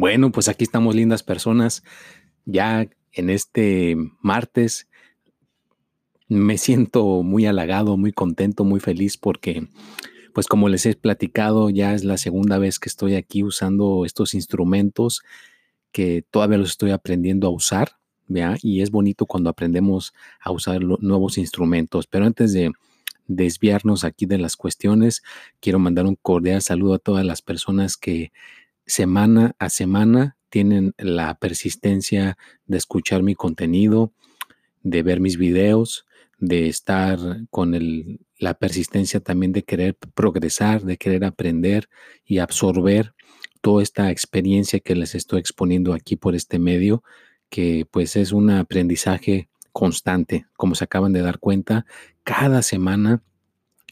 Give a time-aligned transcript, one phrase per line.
[0.00, 1.84] Bueno, pues aquí estamos lindas personas.
[2.46, 4.88] Ya en este martes
[6.26, 9.68] me siento muy halagado, muy contento, muy feliz porque,
[10.32, 14.32] pues como les he platicado, ya es la segunda vez que estoy aquí usando estos
[14.32, 15.20] instrumentos
[15.92, 18.56] que todavía los estoy aprendiendo a usar, ¿ya?
[18.62, 22.06] Y es bonito cuando aprendemos a usar nuevos instrumentos.
[22.06, 22.72] Pero antes de
[23.26, 25.22] desviarnos aquí de las cuestiones,
[25.60, 28.32] quiero mandar un cordial saludo a todas las personas que
[28.90, 34.12] semana a semana tienen la persistencia de escuchar mi contenido,
[34.82, 36.06] de ver mis videos,
[36.38, 37.18] de estar
[37.50, 37.74] con
[38.38, 41.88] la persistencia también de querer progresar, de querer aprender
[42.24, 43.14] y absorber
[43.60, 47.04] toda esta experiencia que les estoy exponiendo aquí por este medio,
[47.50, 51.86] que pues es un aprendizaje constante, como se acaban de dar cuenta,
[52.24, 53.22] cada semana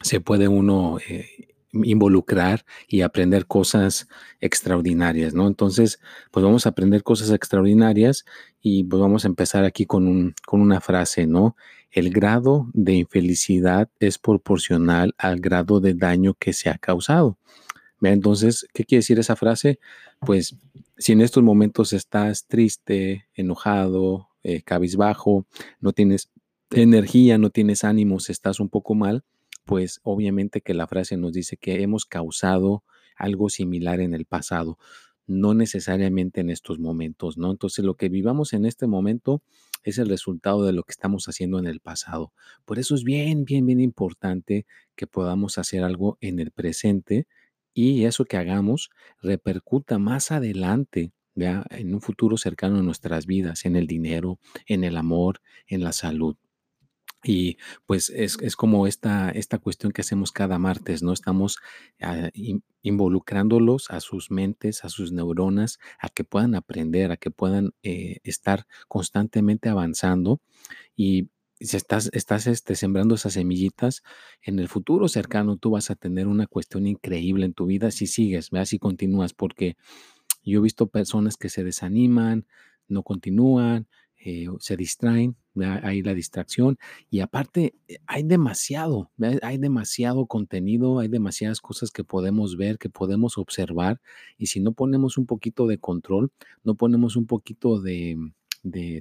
[0.01, 4.07] se puede uno eh, involucrar y aprender cosas
[4.39, 5.47] extraordinarias, ¿no?
[5.47, 5.99] Entonces,
[6.31, 8.25] pues vamos a aprender cosas extraordinarias
[8.61, 11.55] y pues vamos a empezar aquí con, un, con una frase, ¿no?
[11.91, 17.37] El grado de infelicidad es proporcional al grado de daño que se ha causado.
[18.01, 19.79] Entonces, ¿qué quiere decir esa frase?
[20.19, 20.55] Pues
[20.97, 25.45] si en estos momentos estás triste, enojado, eh, cabizbajo,
[25.79, 26.29] no tienes
[26.71, 29.23] energía, no tienes ánimos, estás un poco mal,
[29.69, 32.83] pues obviamente que la frase nos dice que hemos causado
[33.15, 34.79] algo similar en el pasado,
[35.27, 37.51] no necesariamente en estos momentos, ¿no?
[37.51, 39.43] Entonces lo que vivamos en este momento
[39.83, 42.33] es el resultado de lo que estamos haciendo en el pasado.
[42.65, 47.27] Por eso es bien, bien, bien importante que podamos hacer algo en el presente
[47.71, 48.89] y eso que hagamos
[49.21, 51.63] repercuta más adelante, ¿ya?
[51.69, 55.91] en un futuro cercano en nuestras vidas, en el dinero, en el amor, en la
[55.91, 56.37] salud.
[57.23, 61.11] Y pues es, como esta, esta cuestión que hacemos cada martes, ¿no?
[61.11, 61.57] Estamos
[62.01, 62.29] ah,
[62.81, 68.19] involucrándolos a sus mentes, a sus neuronas, a que puedan aprender, a que puedan eh,
[68.23, 70.39] estar constantemente avanzando.
[70.95, 74.01] Y si estás, estás este, sembrando esas semillitas,
[74.41, 78.07] en el futuro cercano tú vas a tener una cuestión increíble en tu vida si
[78.07, 79.75] sigues, veas si continúas, porque
[80.43, 82.47] yo he visto personas que se desaniman,
[82.87, 83.87] no continúan,
[84.23, 86.77] eh, se distraen, hay la distracción
[87.09, 89.11] y aparte eh, hay demasiado,
[89.41, 94.01] hay demasiado contenido, hay demasiadas cosas que podemos ver, que podemos observar
[94.37, 96.31] y si no ponemos un poquito de control,
[96.63, 98.17] no ponemos un poquito de,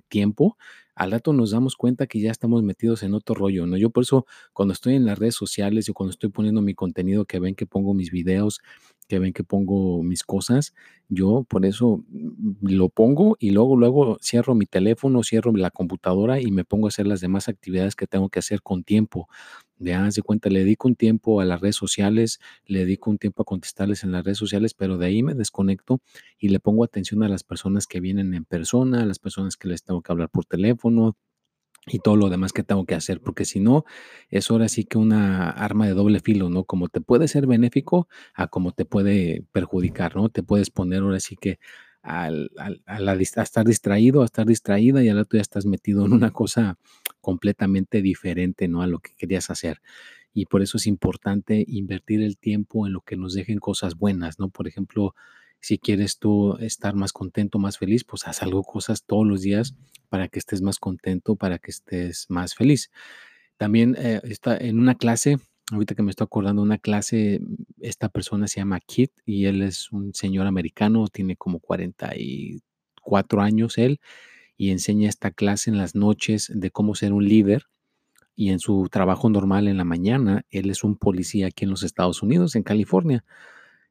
[0.08, 0.56] tiempo,
[0.94, 3.76] al rato nos damos cuenta que ya estamos metidos en otro rollo, ¿no?
[3.76, 7.24] Yo por eso cuando estoy en las redes sociales y cuando estoy poniendo mi contenido,
[7.24, 8.60] que ven que pongo mis videos,
[9.08, 10.74] que ven que pongo mis cosas,
[11.08, 16.40] yo por eso mm, lo pongo y luego, luego cierro mi teléfono, cierro la computadora
[16.40, 19.28] y me pongo a hacer las demás actividades que tengo que hacer con tiempo.
[19.78, 23.42] De de cuenta, le dedico un tiempo a las redes sociales, le dedico un tiempo
[23.42, 26.00] a contestarles en las redes sociales, pero de ahí me desconecto
[26.38, 29.68] y le pongo atención a las personas que vienen en persona, a las personas que
[29.68, 31.16] les tengo que hablar por teléfono,
[31.90, 33.84] y todo lo demás que tengo que hacer, porque si no,
[34.30, 36.64] es ahora sí que una arma de doble filo, ¿no?
[36.64, 40.28] Como te puede ser benéfico a como te puede perjudicar, ¿no?
[40.28, 41.58] Te puedes poner ahora sí que
[42.02, 42.50] al,
[42.86, 46.30] a, la, estar distraído, a estar distraída y al otro ya estás metido en una
[46.30, 46.78] cosa
[47.20, 48.82] completamente diferente, ¿no?
[48.82, 49.80] A lo que querías hacer.
[50.32, 54.38] Y por eso es importante invertir el tiempo en lo que nos dejen cosas buenas,
[54.38, 54.50] ¿no?
[54.50, 55.14] Por ejemplo,
[55.60, 59.74] si quieres tú estar más contento, más feliz, pues haz algo, cosas todos los días
[60.08, 62.90] para que estés más contento, para que estés más feliz.
[63.56, 65.38] También eh, está en una clase,
[65.72, 67.40] ahorita que me estoy acordando, una clase,
[67.80, 73.78] esta persona se llama Kit y él es un señor americano, tiene como 44 años
[73.78, 74.00] él,
[74.56, 77.64] y enseña esta clase en las noches de cómo ser un líder.
[78.34, 81.82] Y en su trabajo normal en la mañana, él es un policía aquí en los
[81.82, 83.24] Estados Unidos, en California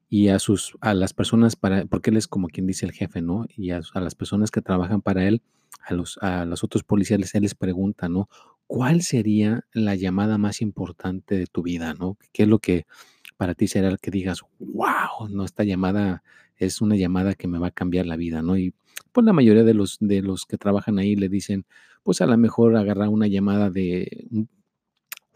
[0.08, 3.20] y a sus a las personas para porque él es como quien dice el jefe,
[3.20, 3.46] ¿no?
[3.56, 5.42] Y a, las personas que trabajan para él,
[5.84, 8.28] a los a los otros policías él les pregunta, ¿no?
[8.66, 12.16] ¿Cuál sería la llamada más importante de tu vida, ¿no?
[12.32, 12.86] ¿Qué es lo que
[13.36, 16.22] para ti será el que digas, wow, no esta llamada
[16.56, 18.56] es una llamada que me va a cambiar la vida, ¿no?
[18.56, 18.74] Y
[19.12, 21.66] pues la mayoría de los de los que trabajan ahí le dicen,
[22.02, 24.26] pues a lo mejor agarrar una llamada de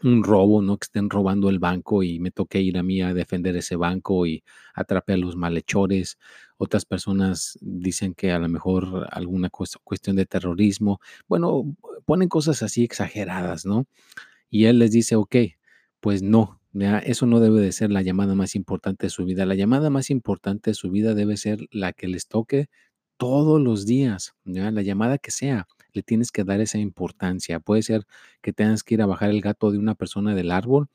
[0.03, 0.77] robo, ¿no?
[0.77, 4.25] Que estén robando el banco y me toque ir a mí a defender ese banco
[4.27, 6.17] y atrape a los malhechores.
[6.57, 10.99] Otras personas dicen que a lo mejor alguna cuestión de terrorismo.
[11.27, 13.85] Bueno, ponen cosas así exageradas, ¿no?
[14.49, 15.35] Y él les dice, ok,
[15.99, 16.61] pues no,
[17.05, 19.45] eso no debe de ser la llamada más importante de su vida.
[19.45, 22.67] La llamada más importante de su vida debe ser la que les toque
[23.17, 27.59] todos los días, la llamada que sea le tienes que dar esa importancia.
[27.59, 28.05] Puede ser
[28.41, 30.87] que tengas que ir a bajar el gato de una persona del árbol,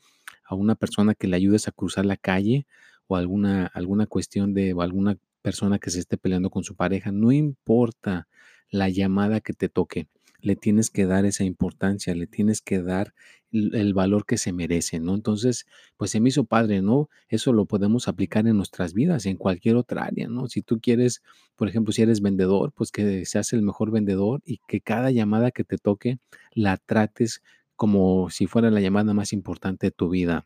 [0.44, 2.66] a una persona que le ayudes a cruzar la calle
[3.06, 7.12] o alguna, alguna cuestión de o alguna persona que se esté peleando con su pareja.
[7.12, 8.28] No importa
[8.70, 10.08] la llamada que te toque
[10.40, 13.14] le tienes que dar esa importancia, le tienes que dar
[13.50, 15.14] el, valor que se merece, ¿no?
[15.14, 17.08] Entonces, pues se me hizo padre, ¿no?
[17.28, 20.48] Eso lo podemos aplicar en nuestras vidas, en cualquier otra área, ¿no?
[20.48, 21.22] Si tú quieres,
[21.56, 25.50] por ejemplo, si eres vendedor, pues que seas el mejor vendedor y que cada llamada
[25.50, 26.18] que te toque
[26.52, 27.42] la trates
[27.76, 30.44] como si fuera la llamada más importante de tu vida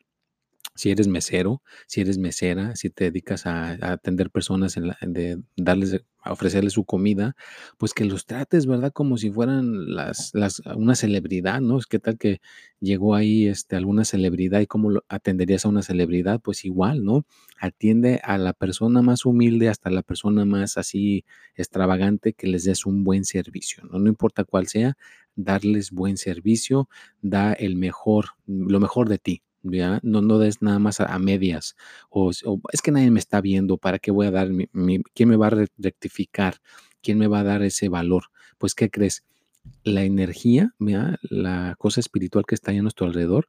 [0.74, 6.02] si eres mesero, si eres mesera, si te dedicas a, atender personas, en de darles,
[6.22, 7.36] a ofrecerles su comida,
[7.78, 8.92] pues que los trates, ¿verdad?
[8.92, 11.78] Como si fueran las, las, una celebridad, ¿no?
[11.88, 12.40] ¿Qué tal que
[12.80, 16.40] llegó ahí este, alguna celebridad y cómo atenderías a una celebridad?
[16.40, 17.26] Pues igual, ¿no?
[17.58, 21.24] Atiende a la persona más humilde hasta la persona más así
[21.54, 23.98] extravagante que les des un buen servicio, ¿no?
[23.98, 24.96] No importa cuál sea,
[25.36, 26.88] darles buen servicio,
[27.20, 30.00] da el mejor, lo mejor de ti, ¿ya?
[30.02, 31.76] No, no des nada más a, medias.
[32.10, 35.36] O, es que nadie me está viendo, ¿para qué voy a dar mi, quién me
[35.36, 36.56] va a rectificar?
[37.02, 38.24] ¿Quién me va a dar ese valor?
[38.58, 39.24] Pues, ¿qué crees?
[39.84, 43.48] La energía, la cosa espiritual que está ahí a nuestro alrededor,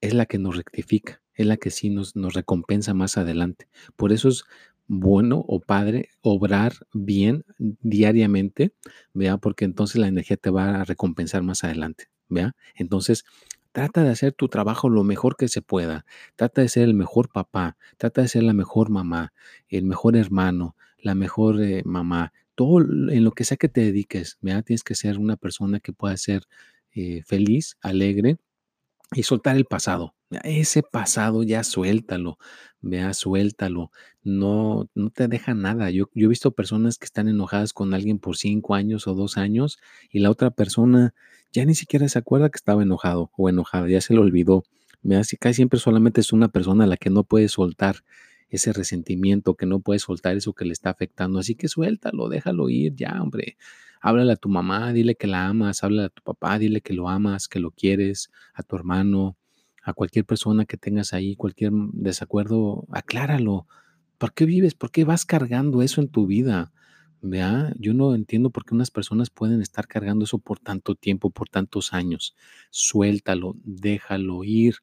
[0.00, 3.68] es la que nos rectifica, es la que sí nos, nos recompensa más adelante.
[3.96, 4.44] Por eso es
[4.92, 8.72] bueno o padre obrar bien diariamente,
[9.14, 12.56] vea, porque entonces la energía te va a recompensar más adelante, vea.
[12.74, 13.24] Entonces,
[13.72, 16.04] Trata de hacer tu trabajo lo mejor que se pueda.
[16.36, 17.76] Trata de ser el mejor papá.
[17.98, 19.32] Trata de ser la mejor mamá,
[19.68, 22.32] el mejor hermano, la mejor eh, mamá.
[22.56, 24.64] Todo en lo que sea que te dediques, ¿verdad?
[24.64, 26.42] tienes que ser una persona que pueda ser
[26.92, 28.38] eh, feliz, alegre
[29.14, 30.14] y soltar el pasado.
[30.44, 32.38] Ese pasado ya suéltalo,
[32.80, 33.90] vea, suéltalo.
[34.22, 35.90] No, no te deja nada.
[35.90, 39.36] Yo, yo he visto personas que están enojadas con alguien por cinco años o dos
[39.36, 39.78] años
[40.10, 41.14] y la otra persona
[41.52, 44.64] ya ni siquiera se acuerda que estaba enojado o enojada, ya se lo olvidó.
[45.02, 47.96] Me si casi siempre solamente es una persona a la que no puede soltar
[48.50, 51.38] ese resentimiento, que no puede soltar eso que le está afectando.
[51.38, 53.56] Así que suéltalo, déjalo ir ya, hombre.
[54.02, 57.08] Háblale a tu mamá, dile que la amas, háblale a tu papá, dile que lo
[57.08, 59.36] amas, que lo quieres, a tu hermano,
[59.82, 63.66] a cualquier persona que tengas ahí, cualquier desacuerdo, acláralo.
[64.18, 64.74] ¿Por qué vives?
[64.74, 66.72] ¿Por qué vas cargando eso en tu vida?
[67.22, 71.48] Yo no entiendo por qué unas personas pueden estar cargando eso por tanto tiempo, por
[71.48, 72.34] tantos años.
[72.70, 74.76] Suéltalo, déjalo ir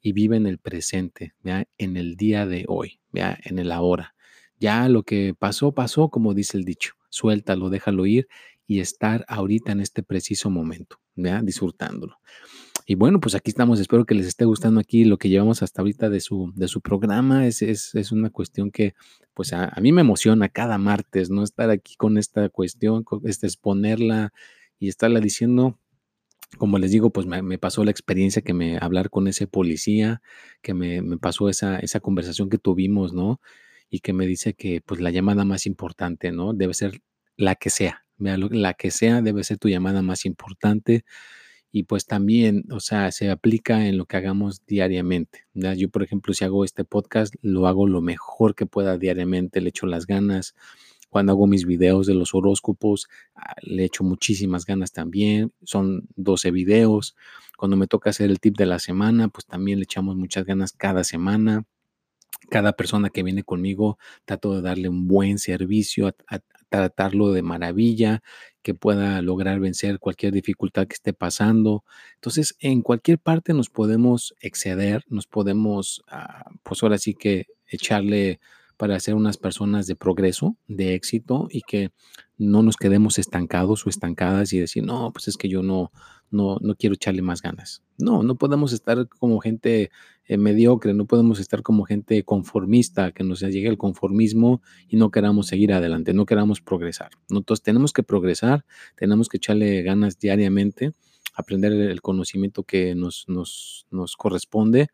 [0.00, 1.34] y vive en el presente,
[1.78, 4.14] en el día de hoy, en el ahora.
[4.58, 6.94] Ya lo que pasó, pasó, como dice el dicho.
[7.08, 8.28] Suéltalo, déjalo ir
[8.66, 12.18] y estar ahorita en este preciso momento, disfrutándolo.
[12.86, 13.80] Y bueno, pues aquí estamos.
[13.80, 16.80] Espero que les esté gustando aquí lo que llevamos hasta ahorita de su, de su
[16.80, 17.46] programa.
[17.46, 18.94] Es, es, es una cuestión que,
[19.34, 21.44] pues a, mí me emociona cada martes, ¿no?
[21.44, 24.32] Estar aquí con esta cuestión, este, exponerla
[24.78, 25.78] y estarla diciendo.
[26.58, 30.20] Como les digo, pues me, pasó la experiencia que me hablar con ese policía,
[30.60, 33.40] que me, me pasó esa, esa conversación que tuvimos, ¿no?
[33.88, 36.52] Y que me dice que pues la llamada más importante, ¿no?
[36.52, 37.00] Debe ser
[37.36, 38.04] la que sea.
[38.18, 41.04] La que sea debe ser tu llamada más importante
[41.72, 45.46] y pues también, o sea, se aplica en lo que hagamos diariamente.
[45.54, 49.70] Yo, por ejemplo, si hago este podcast, lo hago lo mejor que pueda diariamente, le
[49.70, 50.54] echo las ganas.
[51.08, 55.52] Cuando hago mis videos de los horóscopos, ah, le echo muchísimas ganas también.
[55.62, 57.16] Son 12 videos.
[57.56, 60.72] Cuando me toca hacer el tip de la semana, pues también le echamos muchas ganas
[60.72, 61.64] cada semana
[62.50, 66.40] cada persona que viene conmigo trato de darle un buen servicio, a,
[66.80, 68.22] tratarlo de maravilla,
[68.62, 71.84] que pueda lograr vencer cualquier dificultad que esté pasando.
[72.14, 78.40] Entonces, en cualquier parte nos podemos exceder, nos podemos, ah, pues ahora sí que echarle
[78.76, 81.90] para ser unas personas de progreso, de éxito y que
[82.38, 85.92] no nos quedemos estancados o estancadas y decir, no, pues es que yo no,
[86.30, 87.82] no, no quiero echarle más ganas.
[87.98, 89.90] No, no podemos estar como gente
[90.26, 95.10] eh, mediocre, no podemos estar como gente conformista, que nos llegue el conformismo y no
[95.10, 97.10] queramos seguir adelante, no queramos progresar.
[97.30, 98.64] Entonces tenemos que progresar,
[98.96, 100.92] tenemos que echarle ganas diariamente,
[101.34, 104.88] aprender el conocimiento que nos, nos, nos corresponde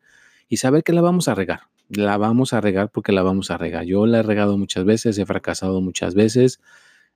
[0.47, 1.61] y saber que la vamos a regar.
[1.89, 3.83] La vamos a regar porque la vamos a regar.
[3.85, 6.59] Yo la he regado muchas veces, he fracasado muchas veces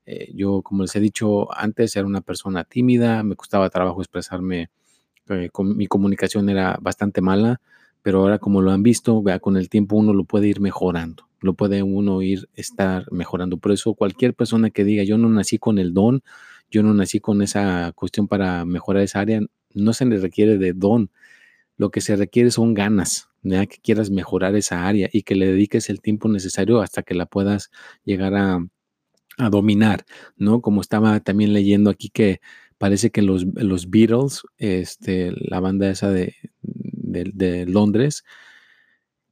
[0.06, 4.70] eh, yo, como les he dicho antes, era una persona tímida, me costaba trabajo expresarme
[5.30, 7.62] eh, mi comunicación era bastante mala,
[8.04, 11.56] pero ahora como lo han visto, con el tiempo uno lo puede ir mejorando, lo
[11.56, 13.58] puede uno ir estar mejorando.
[13.58, 16.22] Por eso cualquier persona que diga, yo no nací con el don,
[16.70, 19.42] yo no nací con esa cuestión para mejorar esa área,
[19.74, 21.10] no se le requiere de don,
[21.78, 23.66] lo que se requiere son ganas, ¿ya?
[23.66, 27.26] que quieras mejorar esa área y que le dediques el tiempo necesario hasta que la
[27.26, 27.72] puedas
[28.04, 28.60] llegar a,
[29.38, 30.06] a dominar,
[30.36, 30.62] ¿no?
[30.62, 32.42] Como estaba también leyendo aquí que
[32.78, 36.12] parece que los, los Beatles, este, la banda esa
[37.14, 38.24] de, Londres,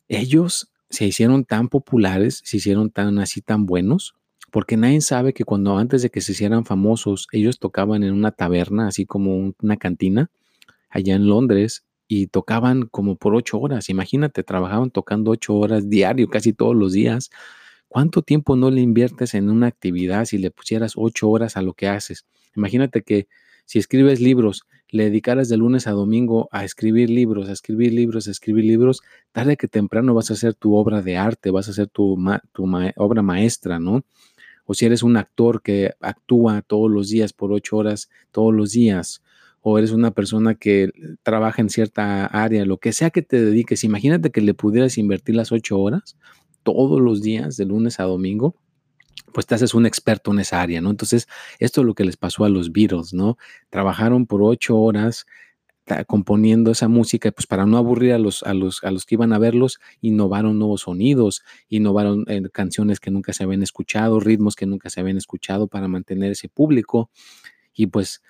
[0.07, 4.15] ellos se hicieron tan populares, se hicieron tan así tan buenos,
[4.51, 8.31] porque nadie sabe que cuando antes de que se hicieran famosos, ellos tocaban en una
[8.31, 10.29] taberna, así como una cantina,
[10.89, 13.89] allá en Londres, y tocaban como por ocho horas.
[13.89, 17.29] Imagínate, trabajaban tocando ocho horas diario, casi todos los días.
[17.87, 21.73] ¿Cuánto tiempo no le inviertes en una actividad si le pusieras ocho horas a lo
[21.73, 22.25] que haces?
[22.53, 23.27] Imagínate que
[23.65, 28.27] si escribes libros, le dedicaras de lunes a domingo a escribir libros, a escribir libros,
[28.27, 31.71] a escribir libros, tarde que temprano vas a hacer tu obra de arte, vas a
[31.71, 32.17] hacer tu,
[32.51, 32.65] tu
[32.97, 34.03] obra maestra, ¿no?
[34.65, 38.71] O si eres un actor que actúa todos los días por ocho horas, todos los
[38.71, 39.23] días,
[39.61, 40.91] o eres una persona que
[41.23, 45.35] trabaja en cierta área, lo que sea que te dediques, imagínate que le pudieras invertir
[45.35, 46.17] las ocho horas
[46.63, 48.55] todos los días, de lunes a domingo,
[49.33, 50.89] pues te haces un experto en esa área, ¿no?
[50.89, 51.27] Entonces,
[51.59, 53.37] esto es lo que les pasó a los Beatles, ¿no?
[53.69, 55.25] Trabajaron por ocho horas
[56.07, 59.33] componiendo esa música, pues para no aburrir a los, a los, a los que iban
[59.33, 64.65] a verlos, innovaron nuevos sonidos, innovaron eh, canciones que nunca se habían escuchado, ritmos que
[64.65, 67.09] nunca se habían escuchado para mantener ese público.
[67.73, 68.21] Y pues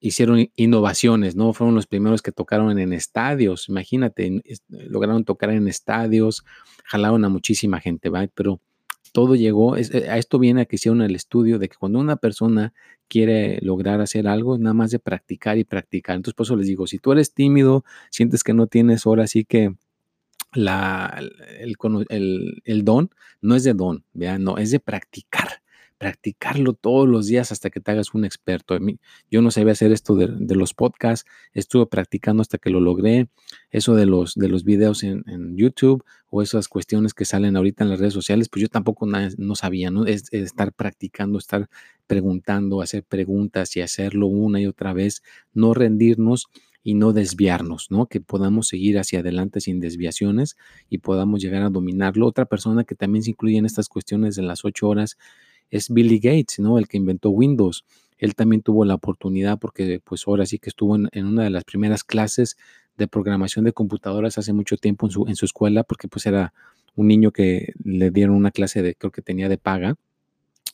[0.00, 1.52] hicieron innovaciones, ¿no?
[1.52, 6.44] Fueron los primeros que tocaron en estadios, imagínate, lograron tocar en estadios,
[6.84, 8.26] jalaron a muchísima gente, ¿va?
[8.34, 8.60] Pero
[9.12, 12.16] todo llegó, eh, a esto viene a que hicieron el estudio de que cuando una
[12.16, 12.72] persona
[13.08, 16.16] quiere lograr hacer algo, nada más de practicar y practicar.
[16.16, 19.44] Entonces, por eso les digo, si tú eres tímido, sientes que no tienes ahora sí
[19.44, 19.74] que
[20.52, 21.20] la,
[21.60, 25.63] el, el, don, no es de don, vean, no, es de practicar
[25.98, 28.76] practicarlo todos los días hasta que te hagas un experto.
[29.30, 33.28] Yo no sabía hacer esto de, los podcasts, estuve practicando hasta que lo logré.
[33.70, 35.24] Eso de los, de los videos en,
[35.56, 39.54] YouTube o esas cuestiones que salen ahorita en las redes sociales, pues yo tampoco no
[39.54, 40.04] sabía, ¿no?
[40.04, 41.68] Es, estar practicando, estar
[42.06, 45.22] preguntando, hacer preguntas y hacerlo una y otra vez,
[45.52, 46.48] no rendirnos
[46.82, 48.06] y no desviarnos, ¿no?
[48.06, 50.56] Que podamos seguir hacia adelante sin desviaciones
[50.90, 52.26] y podamos llegar a dominarlo.
[52.26, 55.16] Otra persona que también se incluye en estas cuestiones de las ocho horas
[55.70, 56.78] es Billy Gates, ¿no?
[56.78, 57.84] El que inventó Windows.
[58.18, 61.64] Él también tuvo la oportunidad porque pues ahora sí que estuvo en, una de las
[61.64, 62.56] primeras clases
[62.96, 66.54] de programación de computadoras hace mucho tiempo en su, en su escuela porque pues era
[66.94, 69.96] un niño que le dieron una clase de, creo que tenía de paga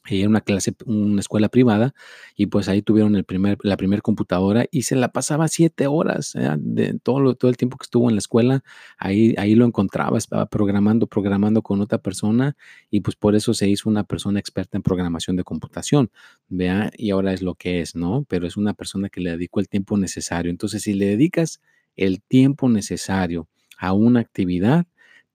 [0.09, 1.95] era una clase, una escuela privada,
[2.35, 6.35] y pues ahí tuvieron el primer, la primera computadora y se la pasaba siete horas,
[6.37, 6.49] ¿eh?
[6.59, 8.63] de todo, todo el tiempo que estuvo en la escuela,
[8.99, 12.57] ahí, ahí lo encontraba, estaba programando, programando con otra persona,
[12.91, 16.11] y pues por eso se hizo una persona experta en programación de computación,
[16.49, 18.25] vea, y ahora es lo que es, ¿no?
[18.29, 20.51] Pero es una persona que le dedicó el tiempo necesario.
[20.51, 21.61] Entonces, si le dedicas
[21.97, 24.87] el tiempo necesario a una actividad,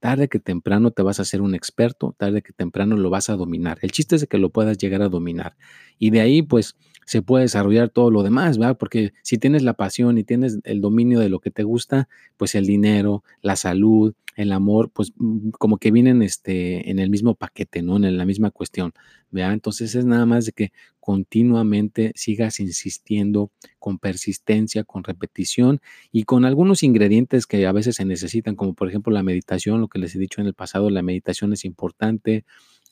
[0.06, 3.36] tarde que temprano te vas a hacer un experto, tarde que temprano lo vas a
[3.36, 3.80] dominar.
[3.82, 5.58] El chiste es de que lo puedas llegar a dominar.
[5.98, 8.78] Y de ahí, pues, se puede desarrollar todo lo demás, ¿verdad?
[8.78, 12.56] Porque si tienes la pasión y tienes el dominio de lo que te gusta, pues
[12.56, 17.36] el dinero, la salud, el amor, pues mm, como que vienen este, en el mismo
[17.36, 17.96] paquete, ¿no?
[17.96, 18.94] En la misma cuestión,
[19.32, 19.54] ¿verdad?
[19.54, 25.80] Entonces es nada más de que continuamente sigas insistiendo con persistencia, con repetición
[26.12, 29.88] y con algunos ingredientes que a veces se necesitan, como por ejemplo la meditación, lo
[29.88, 32.46] que les he dicho en el pasado, la meditación es importante,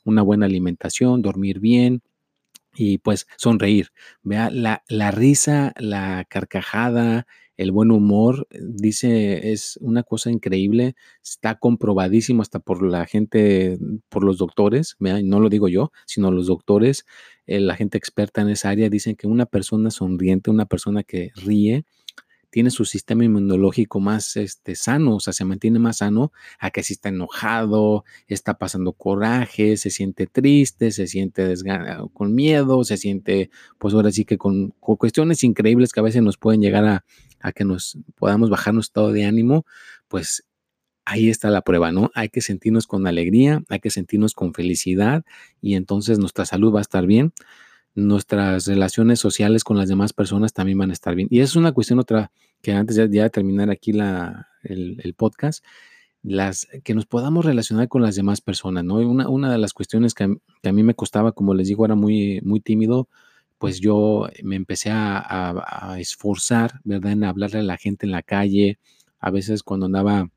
[0.05, 2.01] una buena alimentación, dormir bien,
[2.75, 3.89] y pues sonreír.
[4.23, 7.27] Vea la, la, risa, la carcajada,
[7.57, 13.77] el buen humor, eh, dice, es una cosa increíble, está comprobadísimo hasta por la gente,
[14.09, 17.05] por los doctores, no lo digo yo, sino los doctores,
[17.45, 21.31] eh, la gente experta en esa área, dicen que una persona sonriente, una persona que
[21.35, 21.85] ríe,
[22.53, 26.83] tiene su sistema inmunológico más este, sano, o sea, se mantiene más sano a que
[26.83, 31.51] si está enojado, está pasando coraje, se siente triste, se siente
[32.13, 36.37] con miedo, se siente, pues ahora sí que con, cuestiones increíbles que a veces nos
[36.37, 37.05] pueden llegar a,
[37.39, 39.65] a que nos podamos bajar nuestro estado de ánimo,
[40.07, 40.45] pues
[41.05, 42.11] ahí está la prueba, ¿no?
[42.13, 45.25] Hay que sentirnos con alegría, hay que sentirnos con felicidad
[45.59, 47.33] y entonces nuestra salud va a estar bien
[47.95, 51.27] nuestras relaciones sociales con las demás personas también van a estar bien.
[51.31, 52.31] Y es una cuestión otra
[52.61, 55.63] que antes ya, de terminar aquí la, el, podcast,
[56.23, 58.95] las, que nos podamos relacionar con las demás personas, ¿no?
[58.95, 62.39] Una, una de las cuestiones que a, mí me costaba, como les digo, era muy,
[62.41, 63.09] muy tímido,
[63.57, 67.11] pues yo me empecé a, esforzar, ¿verdad?
[67.11, 68.79] En hablarle a la gente en la calle.
[69.19, 70.29] A veces cuando andaba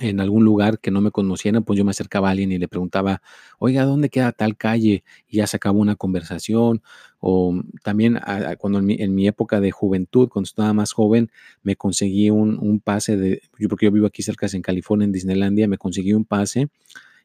[0.00, 2.68] en algún lugar que no me conocieran, pues yo me acercaba a alguien y le
[2.68, 3.22] preguntaba,
[3.58, 5.04] oiga, ¿dónde queda tal calle?
[5.28, 6.82] Y ya se acabó una conversación.
[7.20, 8.20] O también
[8.58, 11.30] cuando en mi, época de juventud, cuando estaba más joven,
[11.62, 15.12] me conseguí un, un pase de, yo porque yo vivo aquí cerca en California, en
[15.12, 16.68] Disneylandia, me conseguí un pase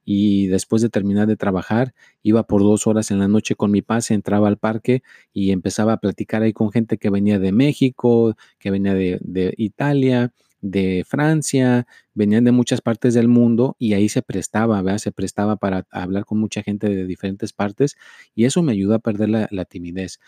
[0.06, 3.82] y después de terminar de trabajar, iba por dos horas en la noche con mi
[3.82, 8.36] pase, entraba al parque y empezaba a platicar ahí con gente que venía de México,
[8.60, 14.22] que venía de, Italia, de Francia, venían de muchas partes del mundo y ahí se
[14.22, 15.00] prestaba, ¿verdad?
[15.00, 17.98] Se prestaba para hablar con mucha gente de diferentes partes
[18.36, 20.20] y eso me ayudó a perder la, timidez.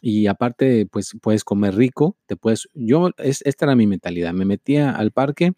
[0.00, 4.90] Y aparte, pues puedes comer rico, te puedes, yo, esta era mi mentalidad, me metía
[4.90, 5.52] al parque,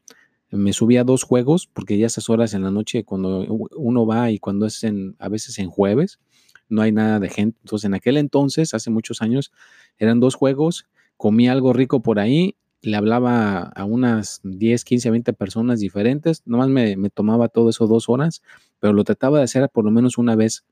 [0.51, 4.31] me subía a dos juegos, porque ya esas horas en la noche, cuando uno va
[4.31, 6.21] y cuando es en, a veces en jueves,
[6.69, 7.59] no hay nada de gente.
[7.63, 9.53] Entonces, en aquel entonces, hace muchos años,
[9.99, 10.87] eran dos juegos,
[11.17, 16.69] comía algo rico por ahí, le hablaba a unas 10, 15, 20 personas diferentes, nomás
[16.69, 18.43] me, me tomaba todo eso dos horas,
[18.81, 20.65] pero lo trataba de hacer por lo menos una vez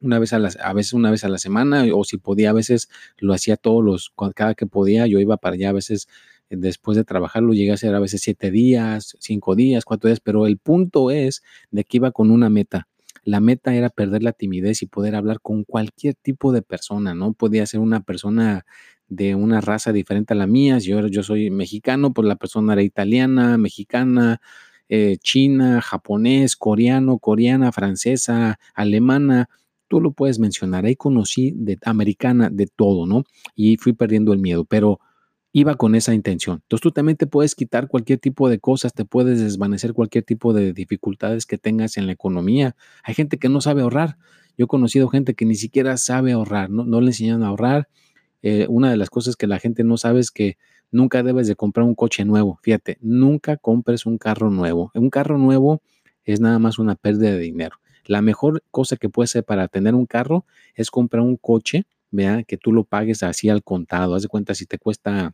[0.00, 2.52] una vez a la, a veces una vez a la semana, o si podía, a
[2.52, 6.08] veces lo hacía todos los, cada que podía, yo iba para allá a veces
[6.50, 10.46] después de trabajarlo llegué a ser a veces siete días, cinco días, cuatro días, pero
[10.46, 12.88] el punto es de que iba con una meta.
[13.24, 17.32] La meta era perder la timidez y poder hablar con cualquier tipo de persona, ¿no?
[17.32, 18.64] Podía ser una persona
[19.08, 22.82] de una raza diferente a la mía, yo, yo soy mexicano, pues la persona era
[22.82, 24.40] italiana, mexicana,
[24.88, 29.48] eh, china, japonés, coreano, coreana, francesa, alemana,
[29.88, 30.84] tú lo puedes mencionar.
[30.84, 33.24] Ahí conocí de americana, de todo, ¿no?
[33.54, 35.00] Y fui perdiendo el miedo, pero
[35.56, 36.58] iba con esa intención.
[36.64, 40.52] Entonces tú también te puedes quitar cualquier tipo de cosas, te puedes desvanecer cualquier tipo
[40.52, 42.74] de dificultades que tengas en la economía.
[43.04, 44.18] Hay gente que no sabe ahorrar.
[44.58, 47.88] Yo he conocido gente que ni siquiera sabe ahorrar, no, le enseñan a ahorrar.
[48.42, 50.58] Eh, una de las cosas que la gente no sabe es que
[50.90, 52.58] nunca debes de comprar un coche nuevo.
[52.60, 54.90] Fíjate, nunca compres un carro nuevo.
[54.92, 55.82] Un carro nuevo
[56.24, 57.76] es nada más una pérdida de dinero.
[58.06, 62.42] La mejor cosa que puede ser para tener un carro es comprar un coche, vea,
[62.42, 64.16] que tú lo pagues así al contado.
[64.16, 65.32] Haz de cuenta si te cuesta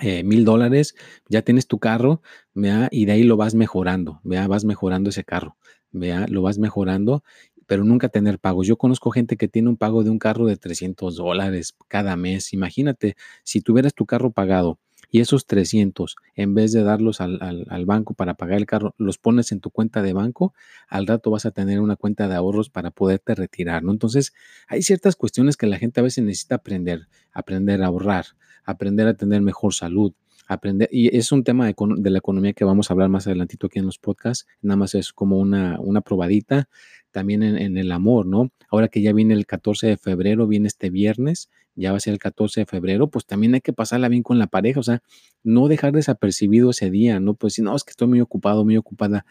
[0.00, 0.94] mil dólares,
[1.28, 2.20] ya tienes tu carro,
[2.52, 2.88] ¿vea?
[2.90, 4.46] y de ahí lo vas mejorando, ¿vea?
[4.48, 5.56] vas mejorando ese carro,
[5.92, 6.26] ¿vea?
[6.28, 7.22] lo vas mejorando,
[7.66, 8.66] pero nunca tener pagos.
[8.66, 12.52] Yo conozco gente que tiene un pago de un carro de 300 dólares cada mes.
[12.52, 14.78] Imagínate, si tuvieras tu carro pagado
[15.10, 19.16] y esos 300, en vez de darlos al, al, banco para pagar el carro, los
[19.16, 20.54] pones en tu cuenta de banco,
[20.88, 23.92] al rato vas a tener una cuenta de ahorros para poderte retirar, ¿no?
[23.92, 24.32] Entonces,
[24.66, 28.26] hay ciertas cuestiones que la gente a veces necesita aprender, aprender a ahorrar,
[28.64, 30.12] aprender a tener mejor salud,
[30.46, 33.78] aprender, y es un tema de, la economía que vamos a hablar más adelantito aquí
[33.78, 36.68] en los podcasts, nada más es como una, una probadita,
[37.10, 38.50] también en, el amor, ¿no?
[38.68, 42.12] Ahora que ya viene el 14 de febrero, viene este viernes, ya va a ser
[42.12, 45.00] el 14 de febrero, pues también hay que pasarla bien con la pareja, o sea,
[45.44, 47.34] no dejar desapercibido ese día, ¿no?
[47.34, 49.24] Pues si no, es que estoy muy ocupado, muy ocupada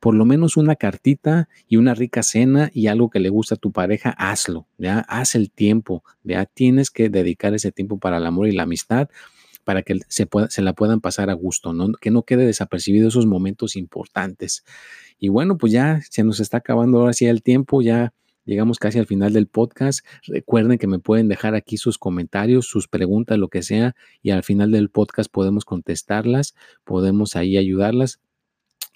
[0.00, 3.58] por lo menos una cartita y una rica cena y algo que le gusta a
[3.58, 8.26] tu pareja, hazlo, ya, haz el tiempo, ya, tienes que dedicar ese tiempo para el
[8.26, 9.08] amor y la amistad
[9.62, 11.92] para que se, pueda, se la puedan pasar a gusto, ¿no?
[11.92, 14.64] que no quede desapercibido esos momentos importantes.
[15.18, 18.14] Y bueno, pues ya se nos está acabando ahora sí el tiempo, ya
[18.46, 20.04] llegamos casi al final del podcast.
[20.26, 24.42] Recuerden que me pueden dejar aquí sus comentarios, sus preguntas, lo que sea, y al
[24.42, 28.18] final del podcast podemos contestarlas, podemos ahí ayudarlas.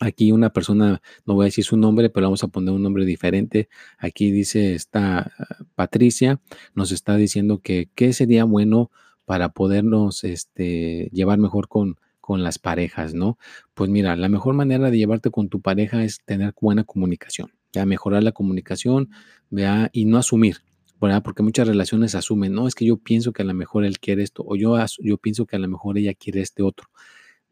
[0.01, 3.05] Aquí una persona, no voy a decir su nombre, pero vamos a poner un nombre
[3.05, 3.69] diferente.
[3.99, 5.33] Aquí dice esta
[5.77, 6.41] Patricia,
[6.75, 8.91] nos está diciendo que qué sería bueno
[9.25, 13.39] para podernos este, llevar mejor con, con las parejas, ¿no?
[13.75, 17.87] Pues mira, la mejor manera de llevarte con tu pareja es tener buena comunicación, ya
[17.87, 19.11] mejorar la comunicación,
[19.51, 20.59] vea, y no asumir,
[21.01, 21.23] ¿verdad?
[21.23, 24.23] Porque muchas relaciones asumen, no, es que yo pienso que a lo mejor él quiere
[24.23, 26.89] esto, o yo, yo pienso que a lo mejor ella quiere este otro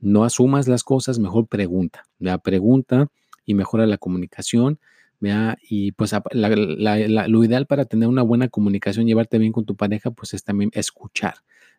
[0.03, 2.37] no asumas las cosas, mejor pregunta, ¿vea?
[2.39, 3.07] pregunta
[3.47, 4.81] y mejora la comunicación,
[5.21, 5.57] ¿vea?
[5.67, 10.35] y pues lo ideal para tener una buena comunicación, llevarte bien con tu pareja, pues
[10.35, 11.37] es también escuchar,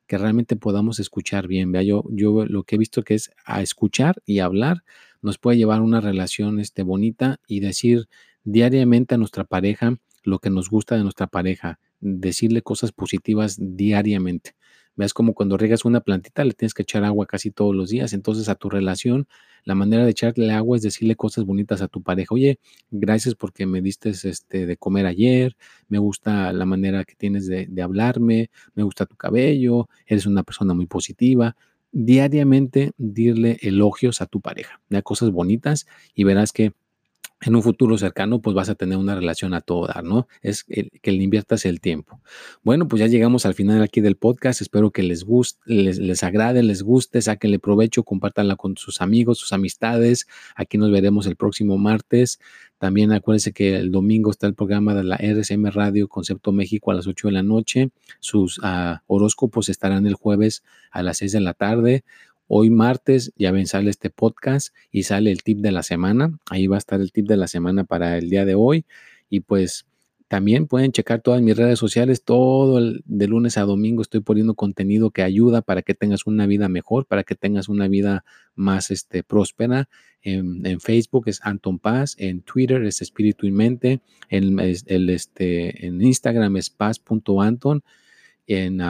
[0.08, 1.84] que realmente podamos escuchar bien, ¿vea?
[1.84, 4.84] Yo, yo lo que he visto que es a escuchar y hablar
[5.22, 8.08] nos puede llevar a una relación este, bonita y decir
[8.44, 14.56] diariamente a nuestra pareja lo que nos gusta de nuestra pareja, decirle cosas positivas diariamente.
[14.96, 18.14] Veas como cuando riegas una plantita le tienes que echar agua casi todos los días.
[18.14, 19.28] Entonces a tu relación,
[19.66, 22.34] la manera de echarle agua es decirle cosas bonitas a tu pareja.
[22.34, 22.60] Oye,
[22.92, 25.56] gracias porque me diste este, de comer ayer.
[25.88, 28.50] Me gusta la manera que tienes de, hablarme.
[28.76, 29.90] Me gusta tu cabello.
[30.06, 31.56] Eres una persona muy positiva
[31.96, 36.74] diariamente dirle elogios a tu pareja, cosas bonitas y verás que
[37.46, 40.28] en un futuro cercano, pues vas a tener una relación a todo dar, ¿no?
[40.42, 42.22] Es que le inviertas el tiempo.
[42.64, 44.62] Bueno, pues ya llegamos al final aquí del podcast.
[44.62, 49.54] Espero que les guste, les, agrade, les guste, sáquenle provecho, compártanla con sus amigos, sus
[49.54, 50.28] amistades.
[50.56, 52.40] Aquí nos veremos el próximo martes.
[52.78, 56.94] También acuérdense que el domingo está el programa de la RSM Radio Concepto México a
[56.94, 57.90] las 8 de la noche.
[58.20, 62.04] Sus ah, horóscopos estarán el jueves a las 6 de la tarde.
[62.48, 66.38] Hoy martes ya ven, sale este podcast y sale el tip de la semana.
[66.50, 68.86] Ahí va a estar el tip de la semana para el día de hoy.
[69.30, 69.86] Y pues
[70.28, 72.24] también pueden checar todas mis redes sociales.
[72.24, 76.48] Todo el, de lunes a domingo estoy poniendo contenido que ayuda para que tengas una
[76.48, 78.26] vida mejor, para que tengas una vida
[78.56, 79.90] más este, próspera.
[80.24, 86.02] En, Facebook es Anton Paz, en Twitter es Espíritu y Mente, en, el, este, en
[86.02, 87.84] Instagram es paz.anton,
[88.48, 88.82] en...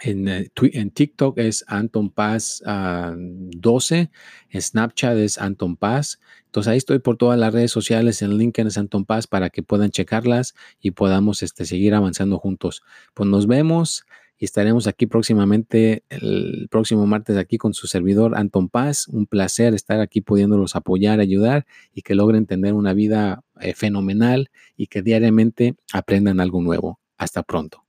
[0.00, 4.10] en, TikTok es Anton Paz 12,
[4.50, 6.20] en Snapchat es Anton Paz.
[6.46, 9.62] Entonces ahí estoy por todas las redes sociales, en LinkedIn es Anton Paz para que
[9.62, 12.82] puedan checarlas y podamos este, seguir avanzando juntos.
[13.14, 14.04] Pues nos vemos
[14.38, 19.08] y estaremos aquí próximamente, el próximo martes aquí con su servidor Anton Paz.
[19.08, 24.50] Un placer estar aquí pudiéndolos apoyar, ayudar y que logren tener una vida eh, fenomenal
[24.76, 27.00] y que diariamente aprendan algo nuevo.
[27.16, 27.87] Hasta pronto.